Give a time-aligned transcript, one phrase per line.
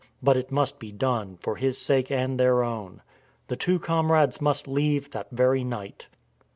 [0.23, 3.03] But it must be done, for his sake and their own.
[3.49, 6.07] The two comrades must leave that very night.